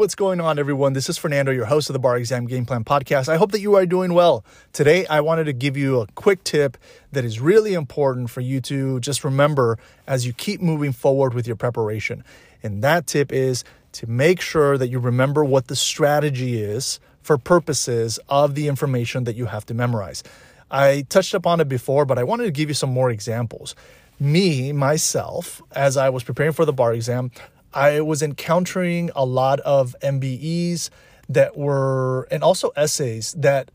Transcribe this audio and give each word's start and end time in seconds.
what's 0.00 0.14
going 0.14 0.40
on, 0.40 0.58
everyone? 0.58 0.94
This 0.94 1.10
is 1.10 1.18
Fernando, 1.18 1.52
your 1.52 1.66
host 1.66 1.90
of 1.90 1.92
the 1.92 1.98
Bar 1.98 2.16
Exam 2.16 2.46
Game 2.46 2.64
Plan 2.64 2.84
Podcast. 2.84 3.28
I 3.28 3.36
hope 3.36 3.52
that 3.52 3.60
you 3.60 3.74
are 3.74 3.84
doing 3.84 4.14
well. 4.14 4.42
Today, 4.72 5.04
I 5.04 5.20
wanted 5.20 5.44
to 5.44 5.52
give 5.52 5.76
you 5.76 6.00
a 6.00 6.06
quick 6.14 6.42
tip 6.42 6.78
that 7.12 7.22
is 7.22 7.38
really 7.38 7.74
important 7.74 8.30
for 8.30 8.40
you 8.40 8.62
to 8.62 8.98
just 9.00 9.24
remember 9.24 9.78
as 10.06 10.26
you 10.26 10.32
keep 10.32 10.62
moving 10.62 10.92
forward 10.92 11.34
with 11.34 11.46
your 11.46 11.54
preparation. 11.54 12.24
And 12.62 12.82
that 12.82 13.06
tip 13.06 13.30
is 13.30 13.62
to 13.92 14.06
make 14.06 14.40
sure 14.40 14.78
that 14.78 14.88
you 14.88 14.98
remember 14.98 15.44
what 15.44 15.66
the 15.66 15.76
strategy 15.76 16.62
is 16.62 16.98
for 17.20 17.36
purposes 17.36 18.18
of 18.30 18.54
the 18.54 18.68
information 18.68 19.24
that 19.24 19.36
you 19.36 19.44
have 19.44 19.66
to 19.66 19.74
memorize. 19.74 20.22
I 20.70 21.04
touched 21.10 21.34
upon 21.34 21.60
it 21.60 21.68
before, 21.68 22.06
but 22.06 22.18
I 22.18 22.22
wanted 22.24 22.44
to 22.44 22.52
give 22.52 22.70
you 22.70 22.74
some 22.74 22.90
more 22.90 23.10
examples. 23.10 23.74
Me, 24.18 24.72
myself, 24.72 25.60
as 25.72 25.98
I 25.98 26.08
was 26.08 26.24
preparing 26.24 26.52
for 26.52 26.64
the 26.64 26.72
bar 26.72 26.94
exam, 26.94 27.32
I 27.72 28.00
was 28.00 28.22
encountering 28.22 29.10
a 29.14 29.24
lot 29.24 29.60
of 29.60 29.94
MBEs 30.02 30.90
that 31.28 31.56
were, 31.56 32.26
and 32.30 32.42
also 32.42 32.70
essays 32.76 33.32
that 33.38 33.70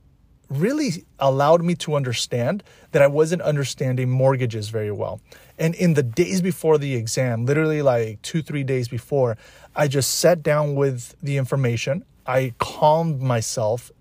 really 0.49 1.05
allowed 1.19 1.63
me 1.63 1.75
to 1.75 1.95
understand 1.95 2.63
that 2.91 3.01
I 3.01 3.07
wasn't 3.07 3.41
understanding 3.41 4.09
mortgages 4.09 4.69
very 4.69 4.91
well. 4.91 5.21
And 5.57 5.73
in 5.75 5.93
the 5.93 6.03
days 6.03 6.41
before 6.41 6.77
the 6.77 6.95
exam, 6.95 7.45
literally 7.45 7.81
like 7.81 8.21
two, 8.21 8.41
three 8.41 8.63
days 8.63 8.87
before, 8.87 9.37
I 9.75 9.87
just 9.87 10.19
sat 10.19 10.43
down 10.43 10.75
with 10.75 11.15
the 11.23 11.37
information. 11.37 12.03
I 12.27 12.53
calmed 12.59 13.21
myself 13.21 13.91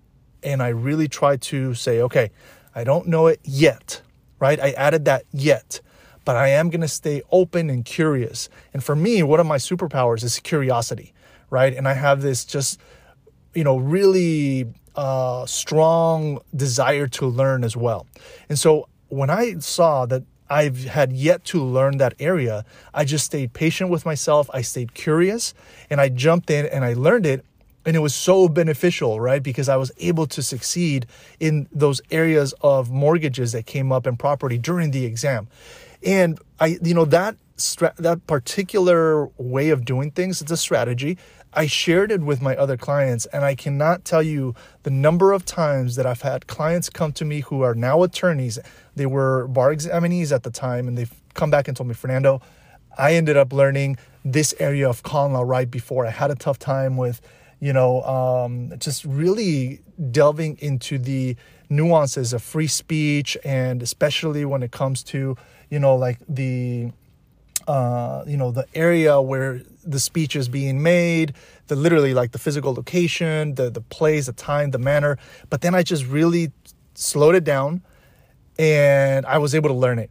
and 0.42 0.62
I 0.62 0.68
really 0.68 1.08
tried 1.08 1.40
to 1.42 1.74
say, 1.74 2.00
okay, 2.02 2.30
I 2.74 2.84
don't 2.84 3.06
know 3.06 3.28
it 3.28 3.40
yet, 3.44 4.02
right? 4.38 4.60
I 4.60 4.72
added 4.72 5.04
that 5.06 5.24
yet 5.32 5.80
but 6.24 6.36
I 6.36 6.48
am 6.48 6.70
going 6.70 6.80
to 6.80 6.88
stay 6.88 7.22
open 7.30 7.70
and 7.70 7.84
curious. 7.84 8.48
And 8.72 8.82
for 8.82 8.96
me, 8.96 9.22
one 9.22 9.40
of 9.40 9.46
my 9.46 9.58
superpowers 9.58 10.24
is 10.24 10.38
curiosity, 10.40 11.12
right? 11.50 11.74
And 11.74 11.86
I 11.86 11.94
have 11.94 12.22
this 12.22 12.44
just, 12.44 12.80
you 13.54 13.64
know, 13.64 13.76
really 13.76 14.66
uh, 14.96 15.44
strong 15.46 16.40
desire 16.54 17.06
to 17.08 17.26
learn 17.26 17.64
as 17.64 17.76
well. 17.76 18.06
And 18.48 18.58
so 18.58 18.88
when 19.08 19.30
I 19.30 19.58
saw 19.58 20.06
that 20.06 20.22
I've 20.48 20.84
had 20.84 21.12
yet 21.12 21.44
to 21.46 21.62
learn 21.62 21.98
that 21.98 22.14
area, 22.18 22.64
I 22.92 23.04
just 23.04 23.24
stayed 23.24 23.52
patient 23.52 23.90
with 23.90 24.04
myself. 24.04 24.50
I 24.52 24.62
stayed 24.62 24.94
curious 24.94 25.54
and 25.90 26.00
I 26.00 26.08
jumped 26.10 26.50
in 26.50 26.66
and 26.66 26.84
I 26.84 26.92
learned 26.92 27.26
it. 27.26 27.44
And 27.86 27.96
it 27.96 27.98
was 28.00 28.14
so 28.14 28.48
beneficial, 28.48 29.20
right? 29.20 29.42
Because 29.42 29.68
I 29.68 29.76
was 29.76 29.92
able 29.98 30.26
to 30.28 30.42
succeed 30.42 31.06
in 31.38 31.68
those 31.70 32.00
areas 32.10 32.54
of 32.62 32.90
mortgages 32.90 33.52
that 33.52 33.66
came 33.66 33.92
up 33.92 34.06
in 34.06 34.16
property 34.16 34.56
during 34.56 34.90
the 34.90 35.04
exam. 35.04 35.48
And 36.04 36.38
I, 36.60 36.78
you 36.82 36.94
know, 36.94 37.04
that 37.06 37.36
stra- 37.56 37.94
that 37.98 38.26
particular 38.26 39.26
way 39.38 39.70
of 39.70 39.84
doing 39.84 40.10
things, 40.10 40.42
it's 40.42 40.50
a 40.50 40.56
strategy. 40.56 41.18
I 41.56 41.66
shared 41.66 42.10
it 42.10 42.20
with 42.20 42.42
my 42.42 42.56
other 42.56 42.76
clients, 42.76 43.26
and 43.26 43.44
I 43.44 43.54
cannot 43.54 44.04
tell 44.04 44.22
you 44.22 44.54
the 44.82 44.90
number 44.90 45.32
of 45.32 45.44
times 45.44 45.94
that 45.96 46.04
I've 46.04 46.22
had 46.22 46.48
clients 46.48 46.90
come 46.90 47.12
to 47.12 47.24
me 47.24 47.40
who 47.40 47.62
are 47.62 47.74
now 47.74 48.02
attorneys. 48.02 48.58
They 48.96 49.06
were 49.06 49.46
bar 49.46 49.72
examinees 49.72 50.32
at 50.32 50.42
the 50.42 50.50
time, 50.50 50.88
and 50.88 50.98
they've 50.98 51.12
come 51.34 51.50
back 51.50 51.68
and 51.68 51.76
told 51.76 51.88
me, 51.88 51.94
Fernando, 51.94 52.42
I 52.98 53.14
ended 53.14 53.36
up 53.36 53.52
learning 53.52 53.98
this 54.24 54.52
area 54.58 54.88
of 54.88 55.04
con 55.04 55.32
law 55.32 55.42
right 55.42 55.70
before. 55.70 56.06
I 56.06 56.10
had 56.10 56.30
a 56.30 56.34
tough 56.34 56.58
time 56.58 56.96
with, 56.96 57.20
you 57.60 57.72
know, 57.72 58.02
um, 58.02 58.72
just 58.78 59.04
really 59.04 59.80
delving 60.10 60.58
into 60.60 60.98
the 60.98 61.36
nuances 61.70 62.32
of 62.32 62.42
free 62.42 62.66
speech, 62.66 63.36
and 63.44 63.80
especially 63.80 64.44
when 64.44 64.62
it 64.62 64.72
comes 64.72 65.04
to 65.04 65.36
you 65.74 65.80
know, 65.80 65.96
like 65.96 66.18
the, 66.28 66.92
uh, 67.66 68.22
you 68.28 68.36
know, 68.36 68.52
the 68.52 68.64
area 68.76 69.20
where 69.20 69.60
the 69.84 69.98
speech 69.98 70.36
is 70.36 70.48
being 70.48 70.84
made, 70.84 71.34
the 71.66 71.74
literally 71.74 72.14
like 72.14 72.30
the 72.30 72.38
physical 72.38 72.72
location, 72.72 73.56
the 73.56 73.70
the 73.70 73.80
place, 73.80 74.26
the 74.26 74.32
time, 74.32 74.70
the 74.70 74.78
manner. 74.78 75.18
But 75.50 75.62
then 75.62 75.74
I 75.74 75.82
just 75.82 76.06
really 76.06 76.52
slowed 76.94 77.34
it 77.34 77.42
down, 77.42 77.82
and 78.56 79.26
I 79.26 79.38
was 79.38 79.52
able 79.52 79.68
to 79.70 79.74
learn 79.74 79.98
it. 79.98 80.10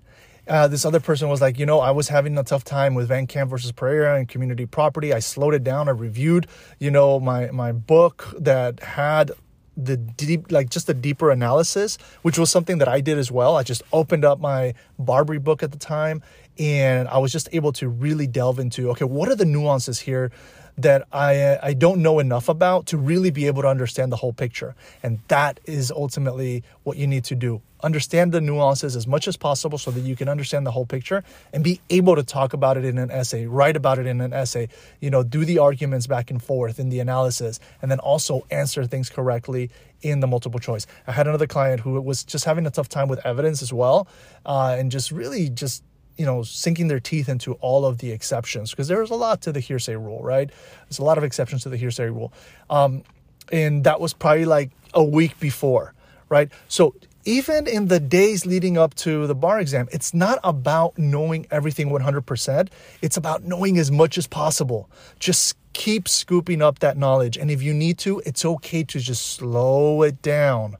Uh, 0.49 0.67
this 0.67 0.83
other 0.83 0.99
person 0.99 1.29
was 1.29 1.39
like, 1.39 1.57
you 1.57 1.65
know, 1.65 1.79
I 1.79 1.91
was 1.91 2.09
having 2.09 2.37
a 2.37 2.43
tough 2.43 2.65
time 2.65 2.93
with 2.93 3.07
Van 3.07 3.25
Camp 3.25 3.49
versus 3.49 3.71
Pereira 3.71 4.17
and 4.19 4.27
community 4.27 4.65
property. 4.65 5.13
I 5.13 5.19
slowed 5.19 5.53
it 5.53 5.63
down. 5.63 5.87
I 5.87 5.91
reviewed, 5.91 6.47
you 6.77 6.91
know, 6.91 7.21
my 7.21 7.49
my 7.51 7.71
book 7.71 8.17
that 8.37 8.83
had 8.83 9.31
the 9.75 9.97
deep 9.97 10.51
like 10.51 10.69
just 10.69 10.87
a 10.89 10.93
deeper 10.93 11.31
analysis 11.31 11.97
which 12.21 12.37
was 12.37 12.51
something 12.51 12.77
that 12.77 12.87
i 12.87 13.01
did 13.01 13.17
as 13.17 13.31
well. 13.31 13.57
I 13.57 13.63
just 13.63 13.81
opened 13.91 14.23
up 14.23 14.39
my 14.39 14.73
BARBRI 14.99 15.43
book 15.43 15.63
at 15.63 15.71
the 15.71 15.79
time 15.79 16.21
and 16.59 17.07
i 17.07 17.17
was 17.17 17.31
just 17.31 17.49
able 17.51 17.73
to 17.73 17.89
really 17.89 18.27
delve 18.27 18.59
into 18.59 18.91
okay 18.91 19.05
what 19.05 19.29
are 19.29 19.35
the 19.35 19.45
nuances 19.45 19.99
here 19.99 20.31
that 20.77 21.07
I 21.11 21.59
I 21.61 21.73
don't 21.73 22.01
know 22.01 22.19
enough 22.19 22.49
about 22.49 22.87
to 22.87 22.97
really 22.97 23.31
be 23.31 23.47
able 23.47 23.61
to 23.61 23.67
understand 23.67 24.11
the 24.11 24.17
whole 24.17 24.33
picture. 24.33 24.75
And 25.01 25.19
that 25.27 25.59
is 25.65 25.91
ultimately 25.91 26.63
what 26.83 26.97
you 26.97 27.07
need 27.07 27.23
to 27.25 27.35
do. 27.35 27.61
Understand 27.83 28.31
the 28.31 28.39
nuances 28.39 28.95
as 28.95 29.05
much 29.05 29.27
as 29.27 29.35
possible 29.35 29.77
so 29.77 29.91
that 29.91 30.01
you 30.01 30.15
can 30.15 30.29
understand 30.29 30.65
the 30.65 30.71
whole 30.71 30.85
picture 30.85 31.21
and 31.51 31.63
be 31.63 31.81
able 31.89 32.15
to 32.15 32.23
talk 32.23 32.53
about 32.53 32.77
it 32.77 32.85
in 32.85 32.97
an 32.97 33.11
essay, 33.11 33.45
write 33.45 33.75
about 33.75 33.99
it 33.99 34.05
in 34.05 34.21
an 34.21 34.31
essay, 34.31 34.69
you 35.01 35.09
know, 35.09 35.21
do 35.21 35.43
the 35.43 35.59
arguments 35.59 36.07
back 36.07 36.31
and 36.31 36.41
forth 36.41 36.79
in 36.79 36.89
the 36.89 36.99
analysis, 36.99 37.59
and 37.81 37.91
then 37.91 37.99
also 37.99 38.45
answer 38.49 38.85
things 38.85 39.09
correctly 39.09 39.69
in 40.01 40.21
the 40.21 40.27
multiple 40.27 40.61
choice. 40.61 40.87
I 41.07 41.11
had 41.11 41.27
another 41.27 41.47
client 41.47 41.81
who 41.81 41.99
was 41.99 42.23
just 42.23 42.45
having 42.45 42.65
a 42.65 42.71
tough 42.71 42.87
time 42.87 43.09
with 43.09 43.25
evidence 43.25 43.61
as 43.61 43.73
well, 43.73 44.07
uh, 44.45 44.77
and 44.79 44.89
just 44.89 45.11
really 45.11 45.49
just 45.49 45.83
you 46.17 46.25
know, 46.25 46.43
sinking 46.43 46.87
their 46.87 46.99
teeth 46.99 47.29
into 47.29 47.53
all 47.53 47.85
of 47.85 47.97
the 47.97 48.11
exceptions 48.11 48.71
because 48.71 48.87
there's 48.87 49.09
a 49.09 49.15
lot 49.15 49.41
to 49.41 49.51
the 49.51 49.59
hearsay 49.59 49.95
rule, 49.95 50.21
right? 50.21 50.49
There's 50.87 50.99
a 50.99 51.03
lot 51.03 51.17
of 51.17 51.23
exceptions 51.23 51.63
to 51.63 51.69
the 51.69 51.77
hearsay 51.77 52.09
rule. 52.09 52.33
Um, 52.69 53.03
and 53.51 53.83
that 53.83 53.99
was 53.99 54.13
probably 54.13 54.45
like 54.45 54.71
a 54.93 55.03
week 55.03 55.39
before, 55.39 55.93
right? 56.29 56.51
So 56.67 56.95
even 57.25 57.67
in 57.67 57.87
the 57.87 57.99
days 57.99 58.45
leading 58.45 58.77
up 58.77 58.93
to 58.95 59.27
the 59.27 59.35
bar 59.35 59.59
exam, 59.59 59.87
it's 59.91 60.13
not 60.13 60.39
about 60.43 60.97
knowing 60.97 61.47
everything 61.51 61.89
100%. 61.89 62.69
It's 63.01 63.17
about 63.17 63.43
knowing 63.43 63.77
as 63.77 63.91
much 63.91 64.17
as 64.17 64.27
possible. 64.27 64.89
Just 65.19 65.55
keep 65.73 66.07
scooping 66.07 66.61
up 66.61 66.79
that 66.79 66.97
knowledge. 66.97 67.37
And 67.37 67.49
if 67.49 67.61
you 67.61 67.73
need 67.73 67.97
to, 67.99 68.21
it's 68.25 68.45
okay 68.45 68.83
to 68.83 68.99
just 68.99 69.25
slow 69.25 70.03
it 70.03 70.21
down 70.21 70.77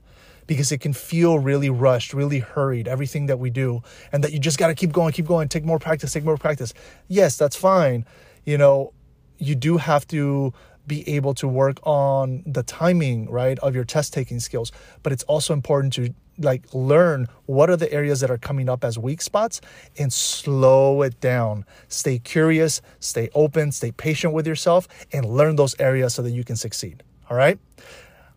because 0.54 0.72
it 0.72 0.78
can 0.82 0.94
feel 0.94 1.40
really 1.40 1.72
rushed, 1.72 2.14
really 2.14 2.38
hurried, 2.38 2.88
everything 2.88 3.26
that 3.26 3.40
we 3.40 3.50
do, 3.50 3.82
and 4.12 4.24
that 4.24 4.34
you 4.34 4.38
just 4.38 4.60
got 4.60 4.68
to 4.68 4.76
keep 4.76 4.92
going, 4.92 5.12
keep 5.12 5.26
going, 5.26 5.48
take 5.48 5.66
more 5.66 5.80
practice, 5.80 6.14
take 6.14 6.24
more 6.24 6.38
practice. 6.38 6.76
Yes, 7.08 7.38
that's 7.38 7.56
fine. 7.56 8.06
You 8.46 8.60
know, 8.60 8.94
you 9.40 9.56
do 9.56 9.78
have 9.78 10.06
to 10.10 10.54
be 10.86 11.10
able 11.10 11.34
to 11.34 11.48
work 11.48 11.80
on 11.88 12.44
the 12.46 12.62
timing, 12.62 13.28
right, 13.32 13.58
of 13.60 13.74
your 13.74 13.84
test 13.84 14.14
taking 14.14 14.40
skills, 14.40 14.72
but 15.02 15.12
it's 15.12 15.24
also 15.24 15.54
important 15.54 15.92
to 15.94 16.14
like 16.38 16.72
learn 16.72 17.28
what 17.48 17.72
are 17.72 17.78
the 17.78 17.92
areas 17.92 18.20
that 18.20 18.30
are 18.30 18.38
coming 18.38 18.70
up 18.70 18.84
as 18.84 19.00
weak 19.00 19.24
spots 19.24 19.60
and 19.98 20.14
slow 20.14 21.02
it 21.02 21.20
down. 21.20 21.66
Stay 21.88 22.20
curious, 22.20 22.80
stay 23.00 23.28
open, 23.34 23.72
stay 23.72 23.92
patient 23.92 24.36
with 24.36 24.46
yourself 24.46 24.88
and 25.12 25.26
learn 25.26 25.56
those 25.56 25.76
areas 25.80 26.14
so 26.14 26.22
that 26.22 26.32
you 26.32 26.44
can 26.44 26.58
succeed. 26.58 27.02
All 27.28 27.38
right? 27.38 27.58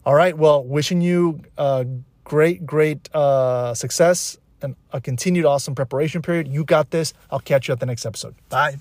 All 0.07 0.15
right. 0.15 0.39
Well, 0.39 0.65
wishing 0.65 1.01
you 1.01 1.41
uh, 1.59 1.85
great, 2.23 2.65
great 2.65 3.13
uh, 3.13 3.75
success 3.75 4.39
and 4.63 4.77
a 4.93 5.01
continued 5.01 5.45
awesome 5.45 5.75
preparation 5.75 6.23
period. 6.23 6.47
You 6.47 6.65
got 6.65 6.93
this. 6.93 7.13
I'll 7.29 7.41
catch 7.41 7.67
you 7.67 7.73
at 7.73 7.81
the 7.81 7.87
next 7.87 8.07
episode. 8.07 8.37
Bye. 8.49 8.77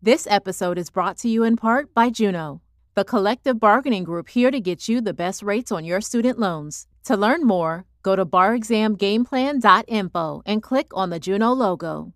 This 0.00 0.28
episode 0.30 0.78
is 0.78 0.90
brought 0.90 1.16
to 1.18 1.28
you 1.28 1.42
in 1.42 1.56
part 1.56 1.92
by 1.92 2.08
Juno, 2.08 2.62
the 2.94 3.04
collective 3.04 3.58
bargaining 3.58 4.04
group 4.04 4.28
here 4.28 4.52
to 4.52 4.60
get 4.60 4.88
you 4.88 5.00
the 5.00 5.12
best 5.12 5.42
rates 5.42 5.72
on 5.72 5.84
your 5.84 6.00
student 6.00 6.38
loans. 6.38 6.86
To 7.04 7.16
learn 7.16 7.44
more, 7.44 7.84
go 8.02 8.14
to 8.14 8.24
barexamgameplan.info 8.24 10.42
and 10.46 10.62
click 10.62 10.86
on 10.94 11.10
the 11.10 11.18
Juno 11.18 11.52
logo. 11.52 12.12